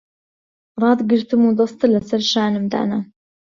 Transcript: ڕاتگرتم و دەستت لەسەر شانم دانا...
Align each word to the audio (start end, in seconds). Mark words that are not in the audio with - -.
ڕاتگرتم 0.83 1.41
و 1.45 1.53
دەستت 1.59 1.87
لەسەر 1.95 2.21
شانم 2.31 2.65
دانا... 2.73 2.99